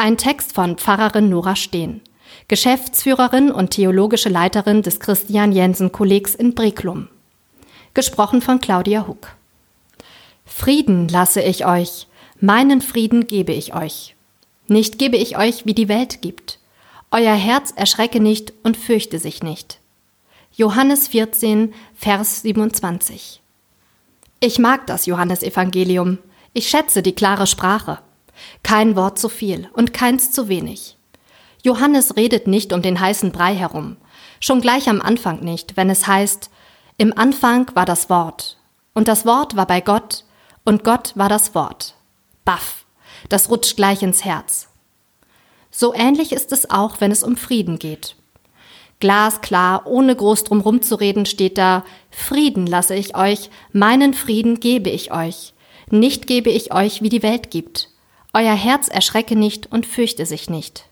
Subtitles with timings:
[0.00, 2.00] Ein Text von Pfarrerin Nora Steen,
[2.48, 7.08] Geschäftsführerin und theologische Leiterin des Christian Jensen Kollegs in Breklum.
[7.92, 9.36] Gesprochen von Claudia Huck.
[10.46, 12.06] Frieden lasse ich euch,
[12.40, 14.16] meinen Frieden gebe ich euch.
[14.68, 16.60] Nicht gebe ich euch, wie die Welt gibt.
[17.10, 19.80] Euer Herz erschrecke nicht und fürchte sich nicht.
[20.50, 23.42] Johannes 14, Vers 27.
[24.40, 26.16] Ich mag das Johannesevangelium.
[26.54, 27.98] Ich schätze die klare Sprache.
[28.62, 30.96] Kein Wort zu viel und keins zu wenig.
[31.62, 33.96] Johannes redet nicht um den heißen Brei herum,
[34.40, 36.50] schon gleich am Anfang nicht, wenn es heißt,
[36.96, 38.58] im Anfang war das Wort,
[38.94, 40.24] und das Wort war bei Gott,
[40.64, 41.94] und Gott war das Wort.
[42.44, 42.84] Baff,
[43.28, 44.68] das rutscht gleich ins Herz.
[45.70, 48.16] So ähnlich ist es auch, wenn es um Frieden geht.
[48.98, 55.12] Glasklar, ohne groß drum rumzureden, steht da, Frieden lasse ich euch, meinen Frieden gebe ich
[55.12, 55.54] euch.
[55.90, 57.88] Nicht gebe ich euch, wie die Welt gibt.
[58.32, 60.86] Euer Herz erschrecke nicht und fürchte sich nicht.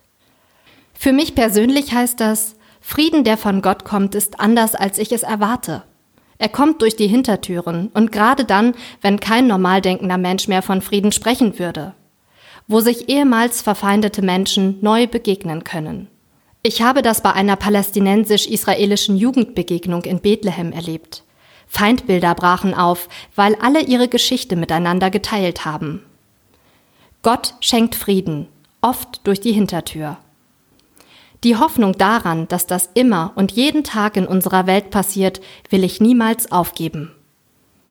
[0.93, 5.23] Für mich persönlich heißt das, Frieden, der von Gott kommt, ist anders, als ich es
[5.23, 5.83] erwarte.
[6.37, 10.81] Er kommt durch die Hintertüren und gerade dann, wenn kein normal denkender Mensch mehr von
[10.81, 11.93] Frieden sprechen würde.
[12.67, 16.07] Wo sich ehemals verfeindete Menschen neu begegnen können.
[16.61, 21.23] Ich habe das bei einer palästinensisch-israelischen Jugendbegegnung in Bethlehem erlebt.
[21.67, 26.03] Feindbilder brachen auf, weil alle ihre Geschichte miteinander geteilt haben.
[27.21, 28.47] Gott schenkt Frieden,
[28.79, 30.17] oft durch die Hintertür.
[31.43, 35.99] Die Hoffnung daran, dass das immer und jeden Tag in unserer Welt passiert, will ich
[35.99, 37.11] niemals aufgeben.